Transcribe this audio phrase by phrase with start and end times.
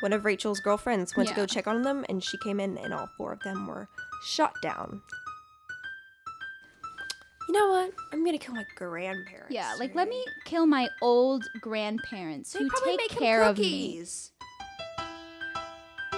[0.00, 2.92] one of Rachel's girlfriends went to go check on them, and she came in, and
[2.92, 3.88] all four of them were
[4.24, 5.02] shot down.
[7.48, 7.92] You know what?
[8.12, 9.52] I'm gonna kill my grandparents.
[9.52, 14.04] Yeah, like let me kill my old grandparents They who take make care of me.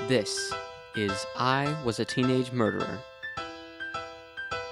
[0.09, 0.53] This
[0.95, 2.99] is I Was a Teenage Murderer.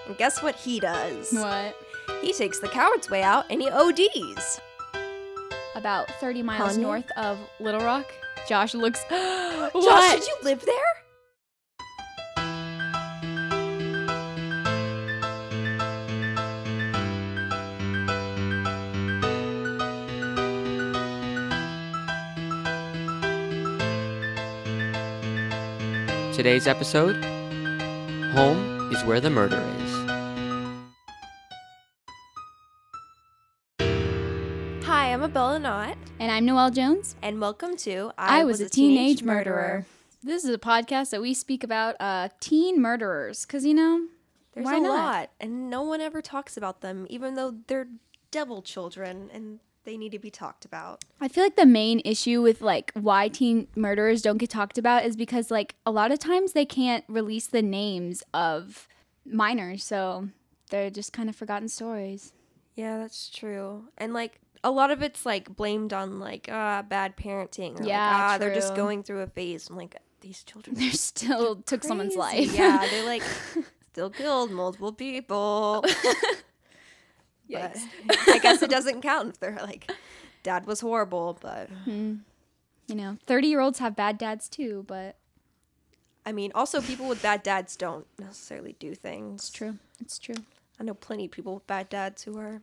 [0.06, 1.32] And guess what he does?
[1.32, 1.76] What?
[2.20, 4.60] He takes the coward's way out and he ODs.
[5.76, 6.82] About 30 miles Kanye?
[6.82, 8.12] north of Little Rock.
[8.48, 9.04] Josh looks.
[9.10, 10.18] Josh, what?
[10.20, 10.76] did you live there?
[26.34, 27.16] Today's episode
[28.32, 29.89] Home is where the murder is.
[35.32, 37.14] I'm Knott, And I'm Noelle Jones.
[37.22, 39.86] and welcome to I, was, a teenage, murderer.
[40.24, 43.46] This is a podcast that we speak about uh, teen murderers.
[43.46, 44.08] Because, you know,
[44.52, 44.88] There's Why a not?
[44.90, 47.86] lot, and no one ever talks about them, even though they're
[48.32, 51.04] devil children and they need to be talked about.
[51.20, 55.04] I feel like the main issue with like why teen murderers don't get talked about
[55.04, 58.88] is because like a lot of times they can't release the names of
[59.24, 60.28] minors, so
[60.70, 62.32] they're just kind of forgotten stories.
[62.74, 63.84] Yeah, that's true.
[63.96, 67.72] And like a lot of it's like blamed on like ah bad parenting.
[67.76, 69.68] Or, like, Yeah, ah, they're just going through a phase.
[69.70, 72.52] I'm like these children they're still took someone's life.
[72.54, 73.22] yeah, they're like
[73.92, 75.84] still killed multiple people.
[77.52, 77.76] But
[78.28, 79.90] I guess it doesn't count if they're like,
[80.44, 81.36] dad was horrible.
[81.40, 82.20] But you
[82.94, 85.16] know, 30 year olds have bad dads too, but
[86.24, 89.40] I mean, also people with bad dads don't necessarily do things.
[89.42, 89.78] it's true.
[90.00, 90.36] It's true.
[90.78, 92.62] I know plenty of people with bad dads who are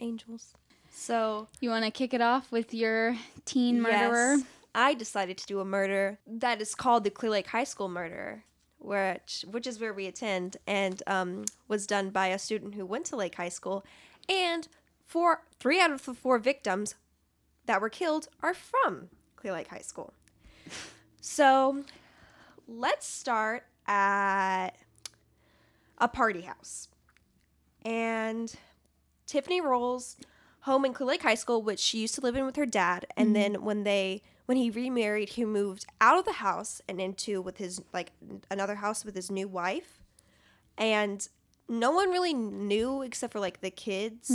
[0.00, 0.54] angels.
[0.94, 4.36] So You want to kick it off with your teen murderer?
[4.36, 7.88] Yes, I decided to do a murder that is called the Clear Lake High School
[7.88, 8.44] murder,
[8.78, 13.06] which which is where we attend, and um, was done by a student who went
[13.06, 13.84] to Lake High School,
[14.28, 14.68] and
[15.06, 16.94] four three out of the four victims
[17.66, 20.12] that were killed are from Clear Lake High School.
[21.20, 21.84] So
[22.68, 24.70] let's start at
[25.98, 26.88] a party house.
[27.84, 28.54] And
[29.26, 30.16] Tiffany Rowell's
[30.62, 33.06] home in Clear Lake High School, which she used to live in with her dad.
[33.16, 37.40] And then when they when he remarried, he moved out of the house and into
[37.40, 38.12] with his like
[38.50, 40.00] another house with his new wife.
[40.76, 41.26] And
[41.68, 44.30] no one really knew except for like the kids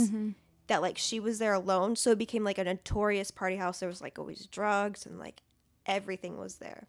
[0.66, 1.96] that like she was there alone.
[1.96, 3.80] So it became like a notorious party house.
[3.80, 5.42] There was like always drugs and like
[5.86, 6.88] everything was there.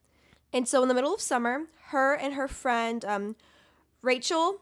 [0.52, 3.36] And so in the middle of summer, her and her friend um,
[4.02, 4.62] Rachel,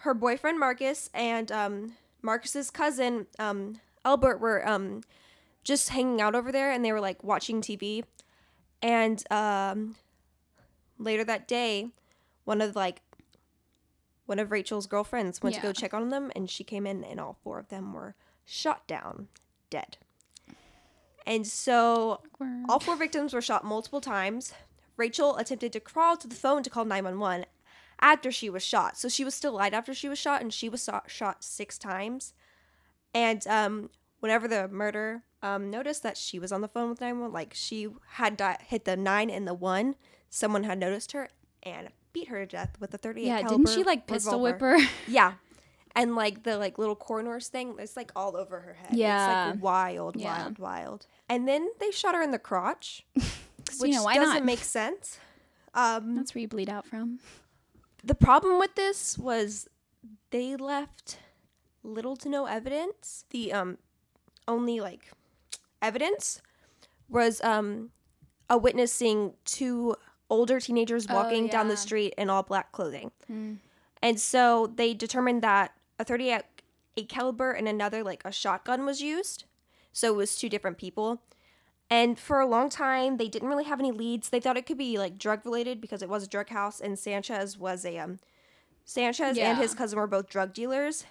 [0.00, 5.02] her boyfriend Marcus, and um, Marcus's cousin um, Albert were um,
[5.64, 8.04] just hanging out over there, and they were like watching TV.
[8.80, 9.96] And um,
[10.98, 11.90] later that day,
[12.44, 13.02] one of like
[14.24, 17.20] one of Rachel's girlfriends went to go check on them, and she came in, and
[17.20, 18.14] all four of them were
[18.46, 19.28] shot down,
[19.68, 19.98] dead.
[21.26, 22.22] And so
[22.66, 24.54] all four victims were shot multiple times.
[24.96, 27.44] Rachel attempted to crawl to the phone to call 911
[28.00, 28.96] after she was shot.
[28.96, 32.32] So she was still alive after she was shot, and she was shot six times.
[33.14, 37.32] And um, whenever the murder um, noticed that she was on the phone with 911,
[37.32, 39.94] like she had di- hit the nine and the one,
[40.30, 41.28] someone had noticed her
[41.62, 44.76] and beat her to death with a 38 Yeah, caliber didn't she like pistol revolver.
[44.76, 44.88] whip her?
[45.08, 45.32] Yeah.
[45.96, 48.96] And like the like little corners thing, it's like all over her head.
[48.96, 49.48] Yeah.
[49.48, 50.42] It's like wild, Yeah.
[50.42, 51.06] wild, wild.
[51.28, 54.44] And then they shot her in the crotch which you know, why doesn't not?
[54.44, 55.18] make sense.
[55.74, 57.18] Um, That's where you bleed out from.
[58.04, 59.68] the problem with this was
[60.30, 61.18] they left
[61.82, 63.24] little to no evidence.
[63.30, 63.78] The um
[64.46, 65.10] only like
[65.82, 66.40] evidence
[67.08, 67.90] was um
[68.50, 69.96] a witness seeing two
[70.30, 73.10] older teenagers Oh, walking down the street in all black clothing.
[73.30, 73.58] Mm.
[74.02, 76.42] And so they determined that a 38
[77.08, 79.44] caliber and another like a shotgun was used.
[79.92, 81.22] So it was two different people.
[81.90, 84.28] And for a long time, they didn't really have any leads.
[84.28, 86.98] They thought it could be like drug related because it was a drug house, and
[86.98, 88.18] Sanchez was a um,
[88.84, 91.06] Sanchez and his cousin were both drug dealers,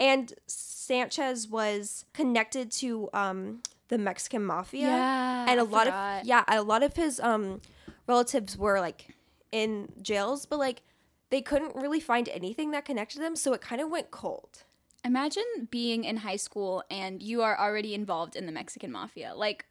[0.00, 6.20] and Sanchez was connected to um, the Mexican mafia Yeah, and I a lot forgot.
[6.22, 7.60] of yeah, a lot of his um
[8.06, 9.14] relatives were like
[9.52, 10.82] in jails, but like
[11.30, 14.64] they couldn't really find anything that connected them, so it kind of went cold.
[15.04, 19.32] Imagine being in high school and you are already involved in the Mexican mafia.
[19.34, 19.64] Like,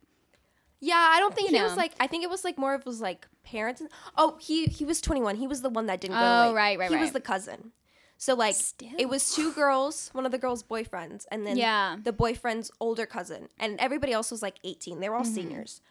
[0.80, 1.94] Yeah, I don't think he was like.
[2.00, 3.82] I think it was like more of was like parents.
[3.82, 5.36] And, oh, he he was twenty one.
[5.36, 6.22] He was the one that didn't go.
[6.24, 7.72] Oh, like, right, right, He was the cousin.
[8.18, 8.90] So like Still.
[8.98, 11.98] it was two girls, one of the girls' boyfriends, and then Yeah.
[12.04, 15.00] the boyfriend's older cousin, and everybody else was like eighteen.
[15.00, 15.34] They were all Mm-hmm.
[15.36, 15.82] seniors.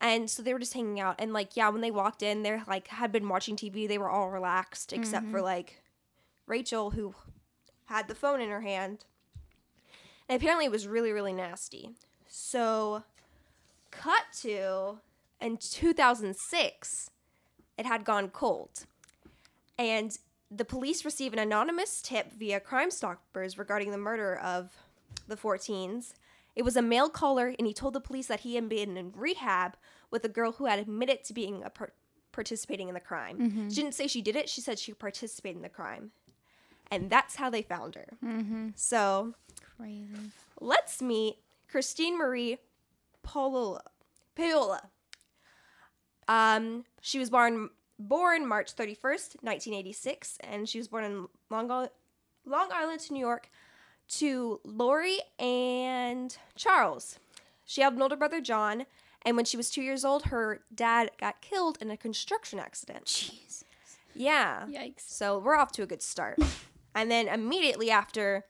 [0.00, 1.16] And so they were just hanging out.
[1.18, 3.86] And like, yeah, when they walked in, they like had been watching TV.
[3.88, 5.80] They were all relaxed except for like
[6.46, 7.14] Rachel, who
[7.86, 9.04] had the phone in her hand.
[10.28, 11.92] And apparently it was really, really nasty.
[12.28, 13.04] So,
[13.90, 14.98] cut to
[15.40, 17.10] in 2006,
[17.78, 18.84] it had gone cold.
[19.78, 20.18] And
[20.50, 24.70] the police receive an anonymous tip via Crime Stoppers regarding the murder of
[25.26, 26.12] the 14s.
[26.54, 29.12] It was a male caller, and he told the police that he had been in
[29.14, 29.76] rehab
[30.10, 31.92] with a girl who had admitted to being a par-
[32.32, 33.68] participating in the crime.
[33.70, 36.12] She didn't say she did it; she said she participated in the crime,
[36.90, 38.06] and that's how they found her.
[38.74, 39.34] So
[39.76, 40.06] Crazy.
[40.60, 41.36] let's meet
[41.68, 42.58] Christine Marie
[43.22, 43.82] Paola.
[44.34, 44.88] Paola.
[46.28, 51.92] Um, she was born born March 31st, 1986, and she was born in Long, Isle-
[52.44, 53.50] Long Island, New York,
[54.08, 57.18] to Lori and Charles.
[57.64, 58.86] She had an older brother, John,
[59.24, 63.06] and when she was two years old, her dad got killed in a construction accident.
[63.06, 63.64] Jeez.
[64.14, 64.66] Yeah.
[64.68, 65.00] Yikes.
[65.00, 66.38] So we're off to a good start.
[66.94, 68.44] and then immediately after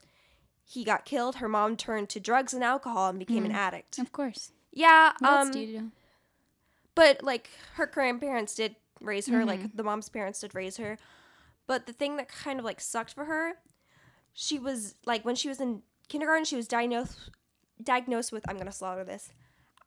[0.65, 3.99] he got killed, her mom turned to drugs and alcohol and became an addict.
[3.99, 4.53] Of course.
[4.73, 5.91] Yeah, What um, do you do?
[6.95, 10.99] but like her grandparents did raise her, like the mom's parents did raise her.
[11.67, 13.55] But the thing that kind of like sucked for her,
[14.33, 17.31] she was like when she was in kindergarten, she was diagnosed
[17.83, 19.31] diagnosed with I'm gonna slaughter this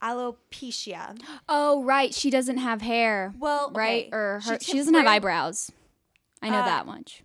[0.01, 1.19] alopecia.
[1.47, 2.13] Oh, right.
[2.13, 3.33] She doesn't have hair.
[3.37, 4.05] Well, right?
[4.07, 5.71] okay, Or her, she she doesn't have eyebrows.
[6.41, 7.23] I know Uh, that much.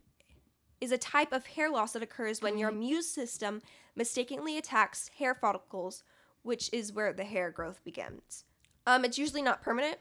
[0.80, 3.62] is a type of hair loss that occurs when your immune system
[3.94, 6.02] mistakenly attacks hair follicles,
[6.42, 8.44] which is where the hair growth begins.
[8.86, 9.98] Um, it's usually not permanent,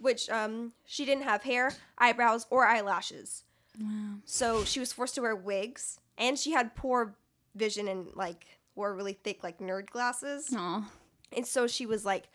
[0.00, 3.44] which um, she didn't have hair, eyebrows, or eyelashes.
[3.80, 4.14] Wow.
[4.24, 7.14] So she was forced to wear wigs, and she had poor
[7.54, 10.52] vision and like wore really thick like nerd glasses.
[10.56, 10.90] Aw.
[11.36, 12.28] And so she was like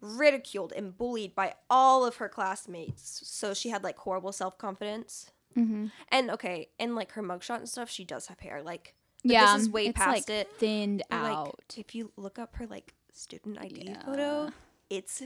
[0.00, 3.20] ridiculed and bullied by all of her classmates.
[3.24, 5.30] So she had like horrible self confidence.
[5.56, 5.86] Mm-hmm.
[6.10, 8.62] And okay, and like her mugshot and stuff, she does have hair.
[8.62, 9.52] Like, but Yeah.
[9.54, 10.48] this is way it's past like it.
[10.58, 11.74] thinned like, out.
[11.76, 14.02] if you look up her like student ID Yeah.
[14.04, 14.50] photo,
[14.88, 15.22] it's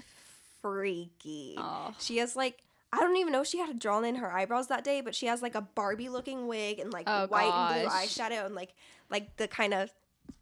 [0.64, 1.56] freaky.
[1.58, 1.94] Oh.
[1.98, 4.84] She has like I don't even know if she had drawn in her eyebrows that
[4.84, 7.90] day, but she has like a Barbie looking wig and like Oh, white and blue
[7.90, 8.72] eyeshadow and like
[9.10, 9.90] like the kind of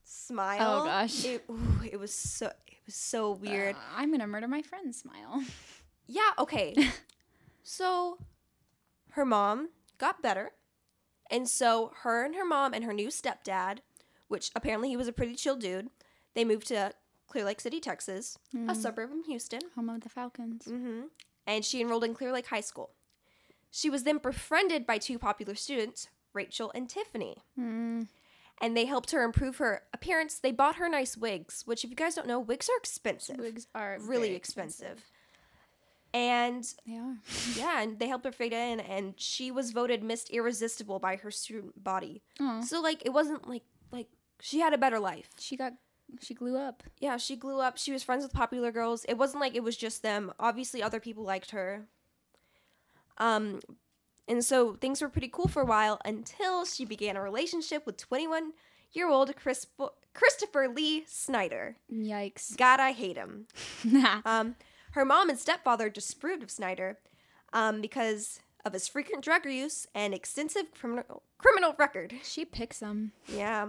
[0.04, 0.82] smile.
[0.82, 1.24] Oh, gosh.
[1.24, 3.74] It, ooh, it was so it was so weird.
[3.74, 5.42] Uh, I'm gonna murder my friend's smile.
[6.06, 6.76] Yeah, okay.
[7.64, 8.18] so
[9.10, 10.52] her mom got better.
[11.30, 13.78] And so her and her mom and her new stepdad,
[14.28, 15.88] which apparently he was a pretty chill dude,
[16.34, 16.92] they moved to
[17.32, 18.38] Clear Lake City, Texas,
[18.68, 19.60] a suburb of Houston.
[19.74, 20.66] Home of the Falcons.
[20.66, 21.04] hmm
[21.46, 22.90] And she enrolled in Clear Lake High School.
[23.70, 27.38] She was then befriended by two popular students, Rachel and Tiffany.
[27.58, 28.08] Mm.
[28.60, 30.38] And they helped her improve her appearance.
[30.38, 33.38] They bought her nice wigs, which, if you guys don't know, wigs are expensive.
[33.38, 35.02] Wigs are really very expensive.
[36.14, 37.16] And They are.
[37.56, 41.30] yeah, and they helped her fit in, and she was voted Miss Irresistible by her
[41.30, 42.20] student body.
[42.38, 44.08] Oh, So like, it wasn't like like
[44.40, 45.30] she had a better life.
[45.38, 45.72] she got.
[46.20, 46.82] She glue up.
[47.00, 47.78] Yeah, she grew up.
[47.78, 49.04] She was friends with popular girls.
[49.08, 50.32] It wasn't like it was just them.
[50.38, 51.86] Obviously, other people liked her.
[53.18, 53.60] Um,
[54.28, 57.96] and so things were pretty cool for a while until she began a relationship with
[57.96, 58.52] 21
[58.92, 59.66] year old Chris-
[60.14, 61.76] Christopher Lee Snyder.
[61.92, 62.56] Yikes.
[62.56, 63.46] God, I hate him.
[64.24, 64.56] Um,
[64.92, 66.98] her mom and stepfather disapproved of Snyder
[67.54, 72.12] um, because of his frequent drug use and extensive criminal criminal record.
[72.22, 73.12] she picks him.
[73.26, 73.68] Yeah.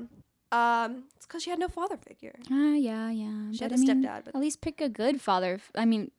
[0.54, 2.36] Um, it's because she had no father figure.
[2.52, 3.52] Ah, yeah, yeah.
[3.52, 5.56] She but had I a mean, stepdad, but- at least pick a good father.
[5.56, 6.12] f- I mean,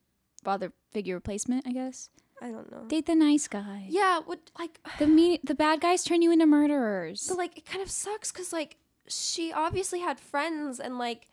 [0.43, 1.67] father figure replacement.
[1.67, 2.11] I guess
[2.43, 2.85] I don't know.
[2.89, 3.87] date the nice guy.
[3.89, 7.27] Yeah, what like The mean, the bad guys turn you into murderers.
[7.29, 8.77] but like it kind of sucks because like
[9.07, 11.29] she obviously had friends and like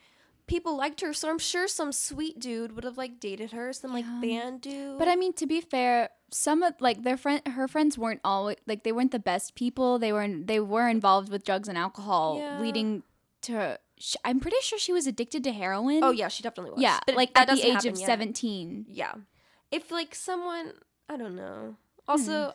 [0.51, 3.91] people liked her, so I'm sure some sweet dude would have like dated her, some
[3.93, 4.20] like Yeah.
[4.22, 5.00] band dude.
[5.00, 8.58] But I mean, to be fair, some of like their friend, her friends weren't always
[8.67, 9.98] like they weren't the best people.
[9.98, 12.60] They were they were involved with drugs and alcohol, Yeah.
[12.65, 13.03] leading
[13.48, 13.79] to.
[13.98, 16.03] sh- I'm pretty sure she was addicted to heroin.
[16.03, 16.81] oh yeah, she definitely was.
[16.81, 18.05] yeah, But like at the age of yet.
[18.12, 18.86] seventeen.
[18.89, 19.13] Yeah,
[19.72, 20.74] if like someone
[21.08, 21.75] I don't know.
[22.08, 22.12] Hmm.
[22.12, 22.53] Also.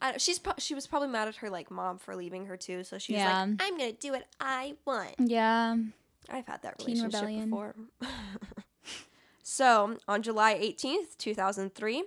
[0.00, 2.84] I she's pro- she was probably mad at her like mom for leaving her too,
[2.84, 3.26] so she's Yeah.
[3.42, 5.74] like, "I'm gonna do what I want." Yeah,
[6.28, 7.50] I've had that Teen relationship rebellion.
[7.50, 7.74] before.
[9.42, 12.04] so, on July 18th, 2003,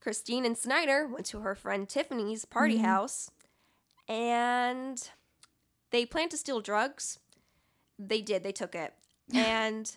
[0.00, 2.84] Christine and Snyder went to her friend Tiffany's party Mm-hmm.
[2.84, 3.30] house
[4.08, 5.10] and
[5.90, 7.18] they planned to steal drugs.
[7.98, 8.94] They did, they took it.
[9.34, 9.94] And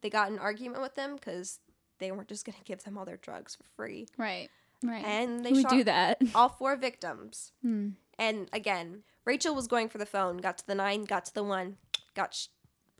[0.00, 1.58] they got an argument with them because
[1.98, 4.06] they weren't just going to give them all their drugs for free.
[4.16, 4.48] right,
[4.84, 5.04] right.
[5.04, 6.22] And they shot do that?
[6.36, 7.50] all four victims.
[7.62, 7.88] Hmm.
[8.16, 11.42] And again, Rachel was going for the phone, got to the nine, got to the
[11.42, 11.78] one,
[12.14, 12.46] got sh-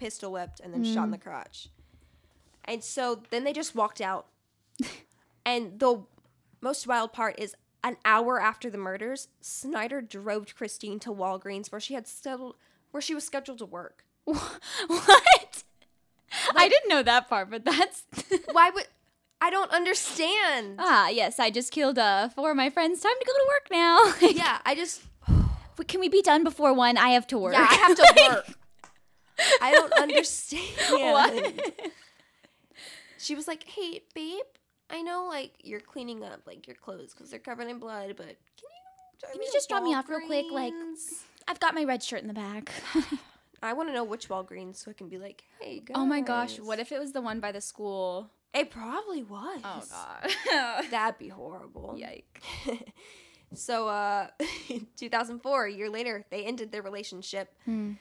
[0.00, 1.68] pistol whipped, and then shot in the crotch.
[2.64, 4.26] And so then they just walked out.
[5.46, 6.02] and the
[6.60, 11.80] most wild part is an hour after the murders, Snyder drove Christine to Walgreens where
[11.80, 12.56] she had settled
[12.90, 14.04] where she was scheduled to work.
[14.24, 15.64] what?
[16.54, 18.04] I didn't know that part, but that's
[18.52, 18.86] Why would
[19.40, 20.76] I don't understand.
[20.78, 21.38] ah yes.
[21.38, 23.00] I just killed uh four of my friends.
[23.00, 24.28] Time to go to work now.
[24.30, 25.02] yeah, I just
[25.88, 26.96] Can we be done before one?
[26.98, 27.54] I have to work.
[27.54, 28.56] Yeah, I have to work.
[29.60, 30.62] I don't understand.
[30.90, 31.72] What?
[33.18, 34.40] She was like, "Hey, babe,
[34.88, 38.24] I know like you're cleaning up like your clothes because they're covered in blood, but
[38.26, 40.72] can you Can you just drop me off real quick, like-
[41.46, 42.72] I've got my red shirt in the back.
[43.62, 46.22] I want to know which Walgreens so I can be like, "Hey, guys." oh my
[46.22, 48.30] gosh, what if it was the one by the school?
[48.54, 49.60] it probably was?
[49.62, 50.84] Oh god.
[50.90, 51.94] that'd be horrible.
[51.98, 52.42] Yike.
[53.54, 54.28] so, uh,
[54.96, 57.92] 2004, a year later, they ended their relationship, Hmm.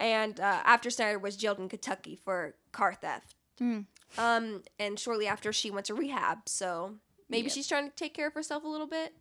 [0.00, 3.36] And uh, after Snyder was jailed in Kentucky for car theft.
[3.58, 3.80] Hmm.
[4.18, 6.38] Um, and shortly after, she went to rehab.
[6.48, 6.96] So
[7.28, 7.52] maybe Yep.
[7.52, 9.14] she's trying to take care of herself a little bit.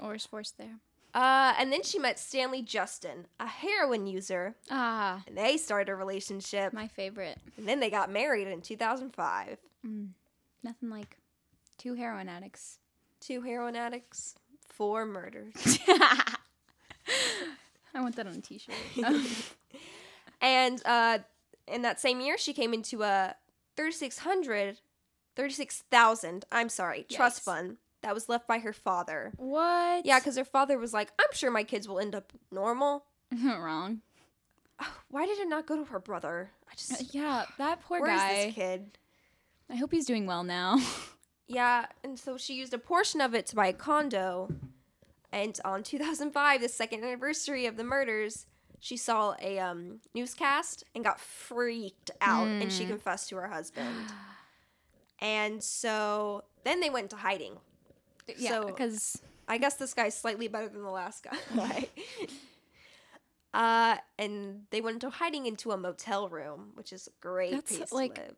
[0.00, 0.78] Or is forced there.
[1.12, 5.94] Uh, and then she met Stanley Justin, a heroin user, Ah, and they started a
[5.94, 6.72] relationship.
[6.72, 7.38] my favorite.
[7.56, 9.58] And then they got married in 2005.
[10.64, 11.18] Nothing like
[11.78, 12.78] two heroin addicts.
[13.20, 14.34] Two heroin addicts,
[14.68, 15.78] four murders.
[17.94, 18.74] I want that on a t-shirt.
[20.44, 21.18] and uh,
[21.66, 23.34] in that same year, she came into a
[23.76, 24.78] 3,600,
[25.34, 29.32] 36,000, I'm sorry, trust fund that was left by her father.
[29.36, 30.04] what?
[30.06, 33.04] Yeah, because her father was like, I'm sure my kids will end up normal.
[33.44, 34.00] wrong.
[35.08, 36.50] Why did it not go to her brother?
[36.68, 38.34] I Uh, just, Yeah, that poor where's guy.
[38.46, 38.98] this kid?
[39.70, 40.78] I hope he's doing well now.
[41.46, 44.48] Yeah, and so she used a portion of it to buy a condo.
[45.30, 48.46] And on 2005, the second anniversary of the murders,
[48.84, 53.88] she saw a um, newscast and got freaked out, and she confessed to her husband.
[55.20, 57.54] And so then they went into hiding.
[58.36, 61.88] yeah, So- because I guess this guy's slightly better than the last guy.
[63.54, 67.74] uh, and they went into hiding into a motel room, which is a great That's,
[67.78, 68.36] place like, to live.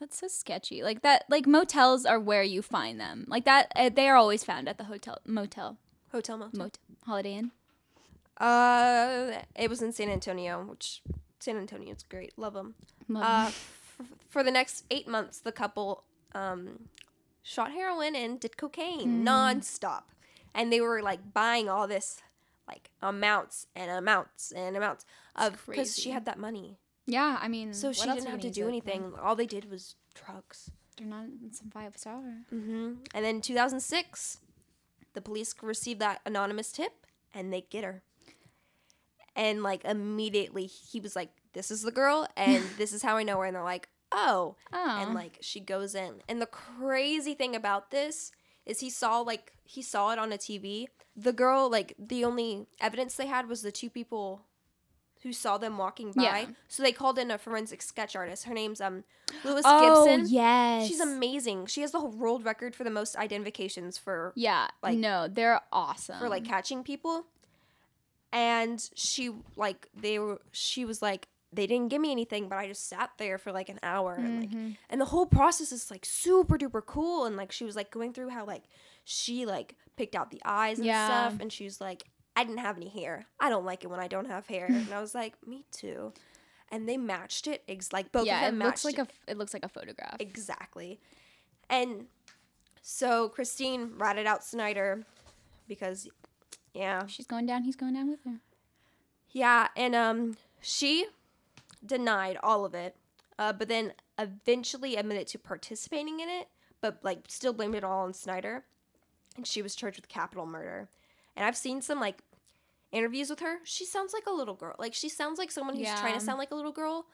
[0.00, 0.82] that's so sketchy.
[0.82, 1.22] Like that.
[1.28, 3.26] Like motels are where you find them.
[3.28, 3.70] Like that.
[3.76, 5.78] Uh, they are always found at the hotel, motel,
[6.10, 6.58] Hotel motel.
[6.58, 7.52] motel, Holiday Inn.
[8.38, 11.02] Uh, it was in San Antonio, which
[11.40, 12.38] San Antonio's great.
[12.38, 12.74] Love them.
[13.08, 13.96] Love Uh, f-
[14.28, 16.04] for the next eight months, the couple
[16.34, 16.88] um
[17.42, 20.02] shot heroin and did cocaine nonstop,
[20.54, 22.20] and they were like buying all this
[22.68, 25.04] like amounts and amounts and amounts
[25.34, 26.76] of because she had that money,
[27.06, 29.14] yeah, I mean, so she didn't have to do anything.
[29.20, 30.70] All they did was drugs.
[30.98, 32.20] They're not in some five star.
[32.50, 34.38] hmm And then 2006,
[35.14, 38.02] the police received that anonymous tip and they get her.
[39.38, 43.22] And like immediately he was like, This is the girl and this is how I
[43.22, 43.44] know her.
[43.46, 44.56] And they're like, Oh.
[44.72, 46.16] Oh, And like she goes in.
[46.28, 48.32] And the crazy thing about this
[48.66, 50.86] is he saw like he saw it on a TV.
[51.16, 54.42] The girl, like the only evidence they had was the two people
[55.24, 56.22] who saw them walking by.
[56.22, 56.44] Yeah.
[56.68, 58.44] So they called in a forensic sketch artist.
[58.44, 59.04] Her name's um
[59.44, 60.32] Lois oh Gibson.
[60.32, 61.66] yes, She's amazing.
[61.66, 65.60] She has the whole world record for the most identifications for Yeah, like- no, they're
[65.72, 66.18] awesome.
[66.18, 67.26] for like catching people.
[68.32, 72.66] And she like they were she was like they didn't give me anything, but I
[72.68, 74.70] just sat there for like an hour and like Mm-hmm.
[74.90, 78.12] and the whole process is like super duper cool and like she was like going
[78.12, 78.64] through how like
[79.04, 81.06] she like picked out the eyes and Yeah.
[81.06, 82.04] stuff and she was like
[82.36, 83.26] I didn't have any hair.
[83.40, 84.66] I don't like it when I don't have hair.
[84.68, 86.12] and I was like, me too.
[86.70, 89.10] And they matched it ex- like both yeah, of it them looks matched like a
[89.10, 90.16] f- it looks like a photograph.
[90.20, 91.00] Exactly.
[91.70, 92.06] And
[92.82, 95.04] so Christine ratted out Snyder
[95.66, 96.08] because
[96.74, 97.06] yeah.
[97.06, 97.64] She's going down.
[97.64, 98.40] He's going down with her.
[99.30, 101.06] Yeah, and um she
[101.84, 102.96] denied all of it.
[103.38, 106.48] Uh, but then eventually admitted to participating in it,
[106.80, 108.64] but like still blamed it all on Snyder.
[109.36, 110.88] And she was charged with capital murder.
[111.36, 112.22] And I've seen some like
[112.90, 113.58] interviews with her.
[113.62, 114.74] She sounds like a little girl.
[114.78, 117.06] Like she sounds like someone who's trying to sound like a little girl,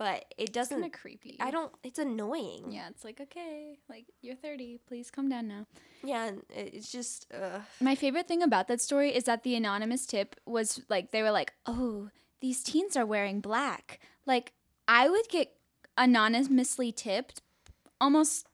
[0.00, 1.36] but it doesn't of creepy.
[1.38, 2.72] I don't it's annoying.
[2.72, 4.80] Yeah, it's like okay, like you're 30.
[4.88, 5.66] Please come down now.
[6.02, 10.36] Yeah, it's just uh My favorite thing about that story is that the anonymous tip
[10.46, 12.08] was like they were like, "Oh,
[12.40, 14.54] these teens are wearing black." Like
[14.88, 15.52] I would get
[15.98, 17.42] anonymously tipped
[18.00, 18.46] almost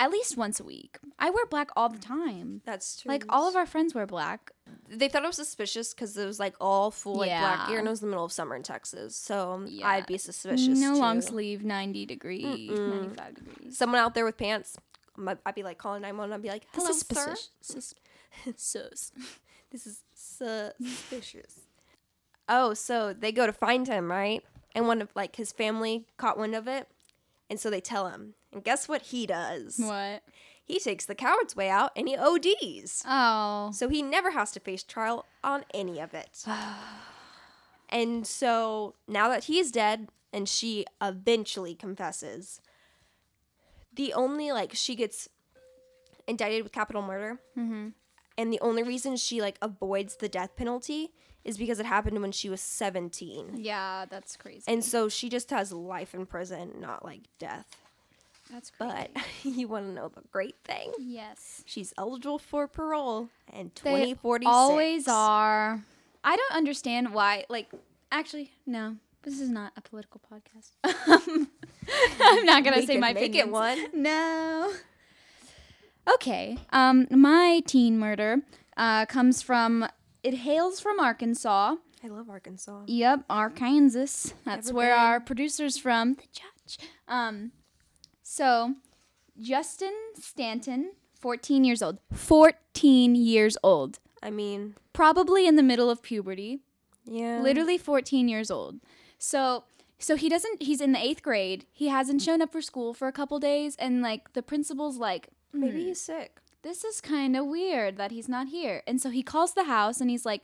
[0.00, 0.98] at least once a week.
[1.18, 2.62] I wear black all the time.
[2.64, 3.10] That's true.
[3.12, 4.50] Like all of our friends wear black.
[4.88, 7.86] they thought it was suspicious because it was like all full like black gear and
[7.86, 9.14] it was the middle of summer in Texas.
[9.14, 9.86] So um, Yeah.
[9.88, 10.66] I'd be suspicious.
[10.78, 11.00] no too.
[11.00, 13.00] long sleeve, 90 degree, Mm-mm.
[13.02, 13.76] 95 degrees.
[13.78, 14.76] Someone out there with pants,
[15.18, 16.32] I'm- I'd be like calling 911.
[16.34, 17.14] I'd be like, "Hello, This is sir.
[17.36, 17.50] suspicious.
[17.60, 17.94] Sus-
[18.56, 19.12] sus.
[19.70, 21.60] This is suspicious."
[22.48, 24.42] oh, so they go to find him, right?
[24.74, 26.88] And one of like his family caught wind of it,
[27.50, 28.34] And so they tell him.
[28.52, 29.76] And guess what he does?
[29.78, 30.22] What?
[30.64, 33.04] He takes the coward's way out and he ODs.
[33.06, 33.72] Oh.
[33.72, 36.44] So he never has to face trial on any of it.
[37.88, 42.60] and so now that he's dead and she eventually confesses,
[43.92, 45.28] the only like she gets
[46.28, 47.40] indicted with capital murder.
[47.58, 47.88] Mm-hmm.
[48.38, 51.10] And the only reason she like avoids the death penalty
[51.44, 53.52] is because it happened when she was 17.
[53.56, 54.64] Yeah, that's crazy.
[54.66, 57.66] And so she just has life in prison, not like death.
[58.50, 58.94] that's crazy.
[59.14, 60.92] But you want to know the great thing?
[60.98, 65.82] yes, She's eligible for parole in they always are.
[66.22, 67.44] I don't understand why.
[67.48, 67.70] Like,
[68.12, 68.96] actually, no.
[69.22, 70.70] This is not a political podcast.
[72.20, 73.78] I'm not gonna We say my make it one.
[73.92, 74.72] No.
[76.14, 76.58] Okay.
[76.70, 78.38] Um, my teen murder
[78.76, 79.86] uh, comes from.
[80.22, 81.76] It hails from Arkansas.
[82.02, 82.82] I love Arkansas.
[82.86, 84.32] Yep, Arkansas.
[84.44, 84.98] That's Never where been.
[85.00, 86.14] our producer's from.
[86.14, 86.88] The judge.
[87.08, 87.52] Um,
[88.22, 88.74] so
[89.38, 91.98] Justin Staton, 14 years old.
[92.12, 93.98] 14 years old.
[94.22, 96.60] I mean, Probably in the middle of puberty.
[97.06, 97.40] yeah.
[97.40, 98.80] Literally 14 years old.
[99.18, 99.64] So
[99.98, 101.66] so he doesn't he's in the 8th grade.
[101.72, 105.28] He hasn't shown up for school for a couple days and like the principal's like
[105.52, 106.38] Maybe "Hmm, he's sick.
[106.62, 108.82] this is kind of weird that he's not here.
[108.86, 110.42] And so he calls the house and he's like,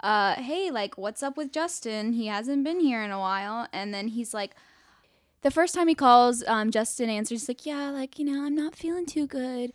[0.00, 2.12] uh, hey, like, what's up with Justin?
[2.12, 3.66] He hasn't been here in a while.
[3.72, 4.54] And then he's like,
[5.42, 8.54] the first time he calls, um, Justin answers, he's like, yeah, like, you know, I'm
[8.54, 9.72] not feeling too good.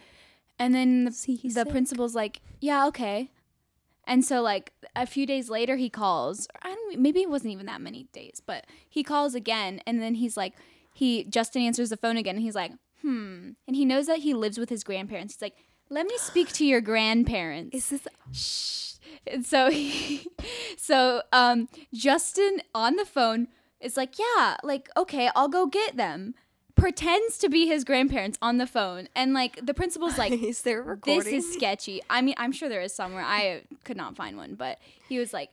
[0.60, 1.12] And then the,
[1.44, 1.70] the sick.
[1.70, 3.32] principal's like, yeah, okay.
[4.06, 6.48] And so, like, a few days later, he calls.
[6.62, 9.80] I don't, maybe it wasn't even that many days, but he calls again.
[9.88, 10.54] And then he's like,
[10.94, 12.36] he, Justin answers the phone again.
[12.36, 13.52] And he's like, hmm.
[13.68, 15.36] And he knows that he lives with his grandparents.
[15.36, 15.56] He's like,
[15.90, 17.76] let me speak to your grandparents.
[17.76, 18.92] Is this Shh.
[19.28, 20.26] And so he,
[20.78, 23.48] so um, Justin on the phone
[23.80, 26.34] is like, yeah, like okay, I'll go get them.
[26.76, 30.82] Pretends to be his grandparents on the phone, and like the principal's like, is there
[30.82, 31.32] recording?
[31.32, 32.02] this is sketchy.
[32.10, 33.24] I mean, I'm sure there is somewhere.
[33.24, 35.50] I could not find one, but he was like,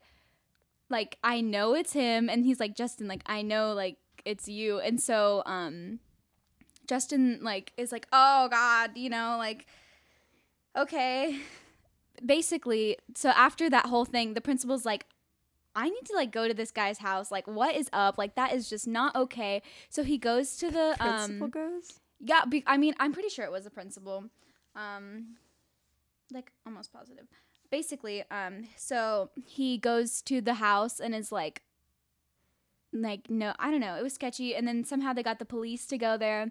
[0.89, 4.79] like I know it's him, and he's like Justin, like I know like it's you,
[4.79, 5.99] and so um,
[6.89, 9.67] Justin like is like, oh God, you know, like
[10.77, 11.39] okay.
[12.25, 15.07] Basically, so after that whole thing, the principal's like,
[15.77, 17.31] I need to like go to this guy's house.
[17.31, 18.19] Like, what is up?
[18.19, 19.63] Like, that is just not okay.
[19.89, 22.01] So he goes to the principal um, goes.
[22.19, 24.25] yeah, be- I mean, I'm pretty sure it was a principal.
[24.75, 25.37] Um,
[26.33, 27.27] like almost positive.
[27.71, 31.63] Basically, um, so he goes to the house and is like,
[32.93, 33.97] like no, I don't know.
[33.97, 36.51] It was sketchy, and then somehow they got the police to go there,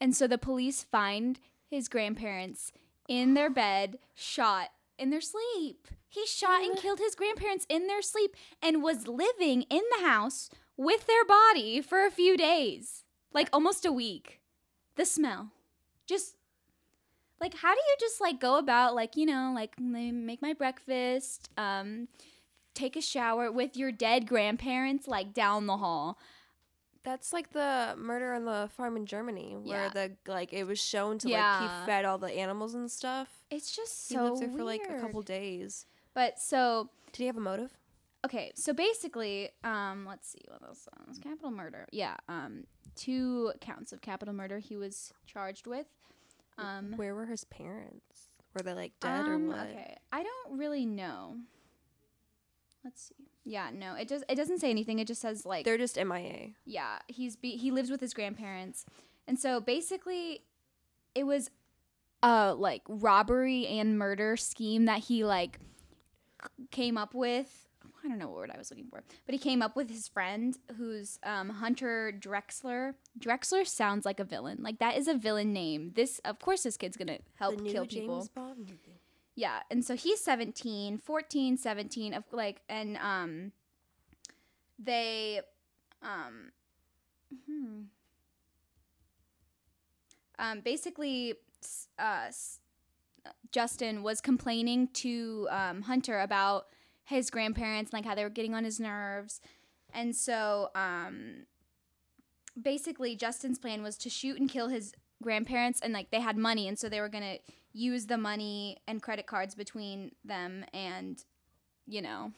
[0.00, 2.72] and so the police find his grandparents
[3.08, 5.88] in their bed, shot in their sleep.
[6.08, 10.48] He shot and killed his grandparents in their sleep and was living in the house
[10.76, 14.40] with their body for a few days, like almost a week
[14.96, 15.50] the smell
[16.06, 16.36] just
[17.40, 21.48] like how do you just like go about like you know like make my breakfast
[21.56, 22.08] um
[22.76, 26.18] take a shower with your dead grandparents like down the hall
[27.02, 29.88] That's like the murder on the farm in Germany, where Yeah.
[29.88, 33.28] the like it was shown to like he fed all the animals and stuff.
[33.50, 35.86] it's just so He lived there for like a couple days.
[36.14, 37.72] but so Did he have a motive?
[38.24, 42.64] okay so basically um let's see what else was capital murder yeah um
[42.96, 45.86] two counts of capital murder he was charged with
[46.58, 48.30] um Where were his parents?
[48.54, 49.58] Were they like dead or Um, what?
[49.70, 51.36] Okay, I don't really know.
[52.96, 53.28] Let's see.
[53.44, 54.98] Yeah, no, it just It doesn't say anything.
[54.98, 56.48] It just says like, They're just MIA.
[56.64, 58.86] yeah, he's be- he lives with his grandparents,
[59.28, 60.42] and so basically,
[61.14, 61.50] it was
[62.22, 65.58] a like robbery and murder scheme that he like
[66.42, 67.68] c- came up with.
[68.02, 70.08] I don't know what word I was looking for, but he came up with his
[70.08, 72.94] friend, who's um, Hunter Drexler.
[73.18, 74.58] Drexler sounds like a villain.
[74.62, 75.92] Like that is a villain name.
[75.94, 78.28] This, of course, this kid's gonna help the new kill James people.
[78.34, 79.00] Bond movie.
[79.36, 83.52] Yeah, and so he's 17, 14, 17 of like and um
[84.78, 85.40] they
[86.02, 86.52] um
[87.46, 87.82] hmm.
[90.38, 91.34] um basically
[91.98, 92.28] uh
[93.52, 96.68] Justin was complaining to um Hunter about
[97.04, 99.42] his grandparents like how they were getting on his nerves.
[99.92, 101.44] And so um
[102.60, 106.68] basically Justin's plan was to shoot and kill his grandparents and like they had money
[106.68, 111.24] and so they were going to use the money and credit cards between them and
[111.86, 112.32] you know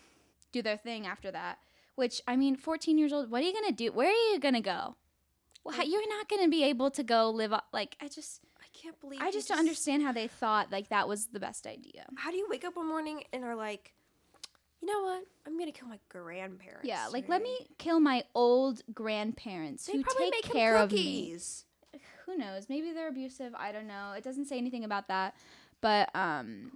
[0.52, 1.58] do their thing after that
[1.94, 4.60] which i mean 14 years old what are you gonna do where are you gonna
[4.60, 4.96] go
[5.64, 8.98] well, how, you're not gonna be able to go live like i just I can't
[9.00, 9.20] believe.
[9.22, 12.36] i just don't understand how they thought like that was the best idea How do
[12.36, 13.92] you wake up one morning and are like,
[14.80, 15.24] you know what?
[15.46, 16.86] I'm gonna kill my grandparents.
[16.86, 21.36] Yeah, like let me kill my old grandparents They who probably take care of me.
[22.28, 22.68] Who knows?
[22.68, 23.54] Maybe they're abusive.
[23.56, 24.12] I don't know.
[24.14, 25.34] It doesn't say anything about that.
[25.80, 26.70] But um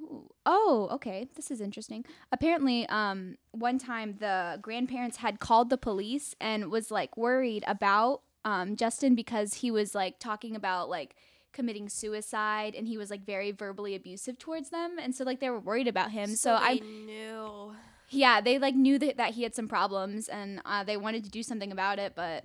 [0.47, 1.29] oh, okay.
[1.37, 2.07] This is interesting.
[2.33, 8.23] Apparently, um one time the grandparents had called the police and was like worried about
[8.47, 11.17] um Justin because he was like talking about like
[11.53, 15.51] committing suicide and he was like very verbally abusive towards them and so like they
[15.51, 16.35] were worried about him.
[16.35, 17.75] So, I knew.
[18.09, 21.31] yeah, they like knew that, that he had some problems and uh, they wanted to
[21.31, 22.45] do something about it, but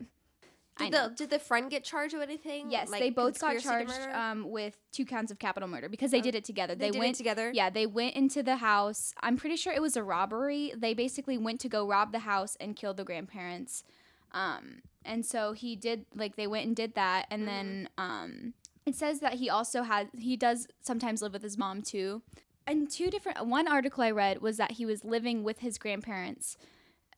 [0.78, 2.72] Did the, did the friend get charged with anything?
[2.72, 6.22] Yes, Like they both got charged um, with two counts of capital murder because they
[6.22, 6.76] did it together.
[6.76, 7.52] they They, did it went together?
[7.54, 9.14] Yeah, they went into the house.
[9.22, 10.74] I'm pretty sure it was a robbery.
[10.76, 13.84] They basically went to go rob the house and kill the grandparents.
[14.32, 17.48] Um, and so he did like they went and did that, and Mm-hmm.
[17.48, 18.54] then um,
[18.86, 22.22] it says that he also had he does sometimes live with his mom too.
[22.66, 26.58] And two different one article I read was that he was living with his grandparents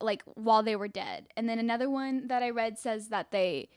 [0.02, 1.28] like while they were dead.
[1.36, 3.70] And then another one that I read says that they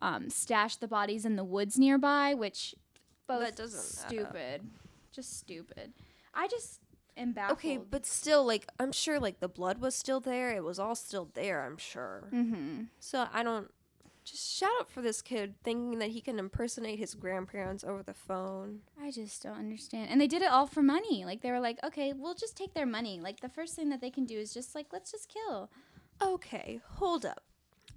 [0.00, 2.74] um, stashed the bodies in the woods nearby, which
[3.26, 4.62] both That doesn't stupid,
[5.12, 5.92] just stupid.
[6.34, 6.80] I just
[7.16, 7.58] am baffled.
[7.58, 10.54] Okay, but still, like I'm sure, like the blood was still there.
[10.54, 11.64] It was all still there.
[11.64, 12.28] I'm sure.
[12.32, 12.84] mm-hmm.
[12.98, 13.70] So I don't.
[14.24, 18.14] Just shout out for this kid thinking that he can impersonate his grandparents over the
[18.14, 18.80] phone.
[19.00, 20.10] I just don't understand.
[20.10, 21.24] And they did it all for money.
[21.24, 23.18] Like they were like, okay, we'll just take their money.
[23.20, 25.70] Like the first thing that they can do is just like let's just kill.
[26.22, 27.42] Okay, hold up.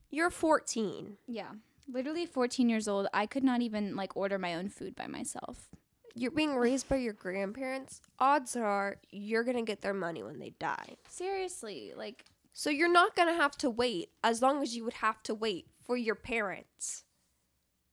[0.09, 1.17] You're 14.
[1.27, 1.51] Yeah.
[1.87, 3.07] Literally 14 years old.
[3.13, 5.69] I could not even like order my own food by myself.
[6.15, 8.01] You're being raised by your grandparents.
[8.19, 10.95] Odds are you're gonna get their money when they die.
[11.09, 12.25] Seriously, like
[12.57, 15.67] So you're not gonna have to wait as long as you would have to wait
[15.83, 17.03] for your parents.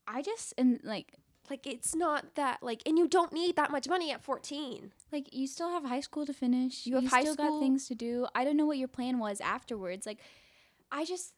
[0.06, 1.14] I just am like
[1.50, 4.92] Like it's not that like, and you don't need that much money at 14.
[5.10, 6.86] like you still have high school to finish.
[6.86, 7.50] You have high still school?
[7.50, 8.28] got things to do.
[8.36, 10.06] I don't know what your plan was afterwards.
[10.06, 10.20] Like
[10.92, 11.34] I just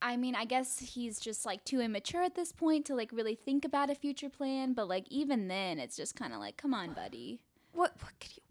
[0.00, 3.34] I mean, I guess he's just like too immature at this point to like really
[3.34, 6.72] think about a future plan, but like even then it's just kind of like, come
[6.74, 7.40] on, buddy.
[7.72, 7.92] What?
[8.02, 8.42] What could you?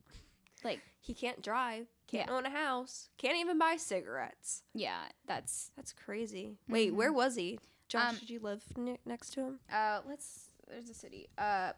[0.65, 1.87] Like He can't drive.
[2.15, 2.35] Can't Yeah.
[2.35, 3.09] own a house.
[3.17, 4.63] Can't even buy cigarettes.
[4.73, 6.57] yeah, that's That's crazy.
[6.67, 7.59] Wait, where was he?
[7.87, 9.59] Josh, Um, did you live ne- next to him?
[9.71, 11.27] uh let's there's a city.
[11.37, 11.73] Uh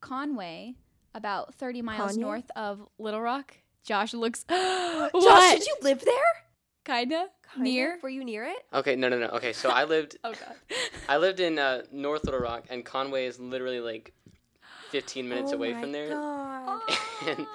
[0.00, 0.74] Conway,
[1.14, 2.20] about 30 miles Kanye?
[2.20, 3.54] north of Little Rock.
[3.84, 5.12] Josh looks What?
[5.22, 6.14] Josh, did you live there?
[6.84, 7.64] Kinda, Kinda?
[7.70, 7.98] near.
[8.02, 8.58] Were you near it?
[8.72, 9.26] Okay, no, no, no.
[9.28, 10.54] Okay, so I lived, Oh god.
[11.08, 14.12] I lived in uh, North Little Rock, and Conway is literally like
[14.90, 16.10] 15 minutes Oh away my from there.
[16.10, 16.80] God.
[17.26, 17.46] and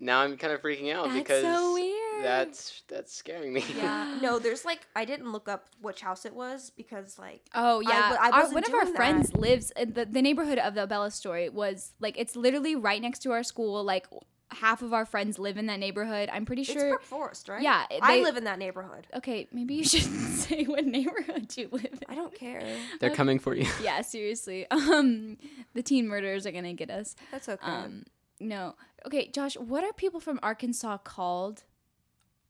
[0.00, 2.24] now I'm kind of freaking out That's because so weird.
[2.24, 3.64] that's that's scaring me.
[3.76, 4.18] Yeah.
[4.22, 7.90] No, there's like I didn't look up which house it was because like Oh I
[7.90, 10.58] yeah, w- I Our- wasn't one of our doing friends lives in the the neighborhood
[10.58, 13.84] of the Bella story was like it's literally right next to our school.
[13.84, 14.06] Like
[14.52, 16.28] half of our friends live in that neighborhood.
[16.32, 16.88] I'm pretty it's sure.
[16.90, 17.62] Brook Forest, right?
[17.62, 19.06] Yeah, I live in that neighborhood.
[19.14, 20.02] okay, maybe you should
[20.46, 22.00] say what neighborhood you live in.
[22.08, 22.60] I don't care.
[22.98, 23.68] They're coming for you.
[23.82, 24.66] Yeah, seriously.
[24.72, 25.36] Um,
[25.74, 27.14] the teen murderers are gonna get us.
[27.30, 27.64] That's okay.
[27.64, 28.04] Um,
[28.40, 28.74] no.
[29.06, 31.64] Okay, Josh, what are people from Arkansas called?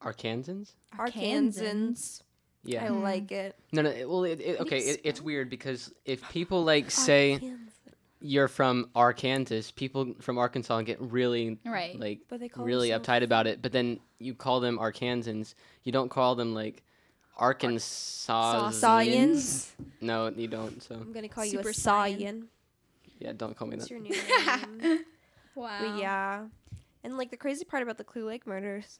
[0.02, 0.72] Arkansans?
[0.98, 2.22] Arkansans.
[2.62, 2.84] Yeah.
[2.84, 3.02] I mm-hmm.
[3.02, 3.56] like it.
[3.72, 3.90] No, no.
[3.90, 4.78] It, well, it, it, okay.
[4.78, 7.58] It, it's weird because if people like say Arkansans.
[8.20, 11.98] you're from Arkansas, people from Arkansas get really Right.
[11.98, 13.62] like But they call really uptight about it.
[13.62, 15.54] But then you call them Arkansans.
[15.84, 16.82] You don't call them like
[17.36, 18.70] Arkansas.
[18.70, 19.72] Science.
[20.00, 20.82] No, you don't.
[20.82, 22.18] So I'm gonna call you Super a Saiyan.
[22.20, 22.42] Saiyan.
[23.18, 23.94] yeah, don't call me What's that.
[23.94, 25.04] your new name?
[25.54, 25.96] Wow.
[25.98, 26.44] Yeah.
[27.02, 28.98] And like the crazy part about the Clear Lake murders,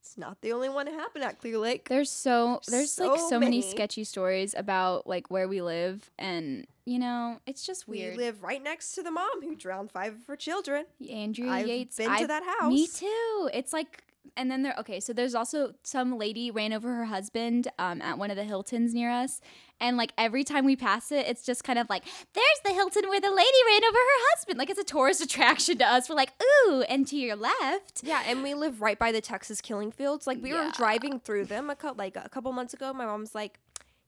[0.00, 1.88] it's not the only one to happen at Clear Lake.
[1.88, 3.62] There's so there's like So so many many.
[3.70, 8.62] sketchy stories about like where we live and you know, it's just We live right
[8.62, 10.84] next to the mom who drowned five of her children.
[11.10, 11.96] Andrea I've Yates.
[11.96, 12.72] been to I've- that house.
[12.72, 13.50] Me too.
[13.52, 14.04] It's like,
[14.36, 14.74] and then there.
[14.78, 18.44] Okay, so there's also some lady ran over her husband um, at one of the
[18.44, 19.40] Hiltons near us,
[19.80, 23.08] and like every time we pass it, it's just kind of like, there's the Hilton
[23.08, 24.58] where the lady ran over her husband.
[24.58, 26.08] Like it's a tourist attraction to us.
[26.08, 26.32] We're like,
[26.68, 28.02] ooh, and to your left.
[28.02, 30.26] Yeah, and we live right by the Texas killing fields.
[30.26, 32.92] Like we were driving through them a couple like a couple months ago.
[32.92, 33.58] My mom's like,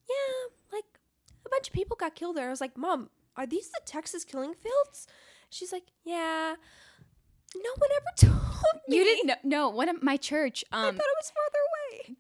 [0.09, 0.85] "Yeah, like
[1.45, 4.25] a bunch of people got killed there." I was like, "Mom, are these the Texas
[4.25, 5.07] killing fields?"
[5.51, 6.55] She's like, "Yeah."
[7.57, 8.97] No one ever told me.
[8.99, 9.35] You didn't know?
[9.43, 10.63] No, one of my church.
[10.71, 11.68] I Um, thought it was farther away.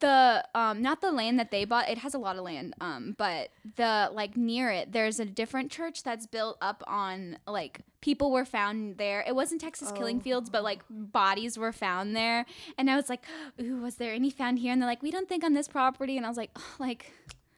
[0.01, 3.15] The um not the land that they bought it has a lot of land um
[3.19, 8.31] but the like near it there's a different church that's built up on like people
[8.31, 9.25] were found there.
[9.27, 10.21] It wasn't texas killing Oh.
[10.21, 12.47] fields but like bodies were found there.
[12.77, 13.25] And i was like
[13.61, 14.73] ooh was there any found here?
[14.73, 16.17] And they're like we don't think on this property.
[16.17, 17.13] And i was like "Ugh," like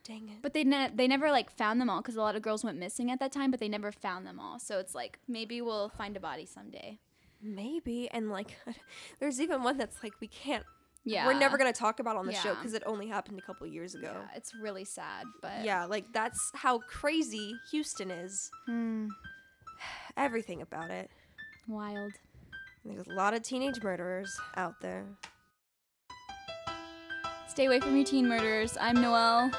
[0.05, 0.39] Dang it.
[0.43, 2.79] but they ne- they never like found them all because a lot of girls went
[2.79, 4.59] missing at that time but they never found them all.
[4.59, 6.99] So it's like maybe we'll find a body someday.
[7.43, 8.57] Maybe and like
[9.21, 10.65] there's even one that's like we can't
[11.05, 11.27] Yeah.
[11.27, 13.95] we're never gonna talk about on the show because it only happened a couple years
[13.95, 14.13] ago.
[14.15, 18.51] Yeah, it's really sad, but Yeah, like that's how crazy Houston is.
[18.67, 19.09] Hmm,
[20.17, 21.11] Everything about it.
[21.67, 22.13] wild.
[22.85, 25.05] There's a lot of teenage murderers out there.
[27.49, 28.77] Stay away from your teen murderers.
[28.81, 29.51] I'm Noelle.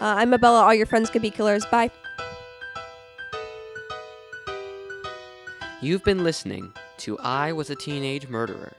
[0.00, 0.62] Uh, I'm Abella.
[0.62, 1.64] All your friends could be killers.
[1.66, 1.90] Bye.
[5.80, 8.72] You've been listening to I Was a Teenage Murderer.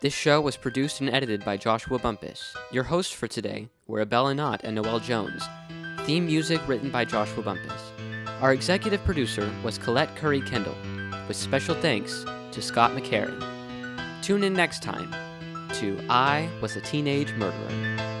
[0.00, 2.54] This show was produced and edited by Joshua Bumpus.
[2.70, 5.42] Your hosts for today were Abella Knott and Noel Jones.
[6.02, 7.82] Theme music written by Joshua Bumpus.
[8.40, 10.76] Our executive producer was Colette Curry Kendall,
[11.26, 13.42] with special thanks to Scott McCarran.
[14.22, 15.12] Tune in next time
[15.74, 18.17] to I Was a Teenage Murderer.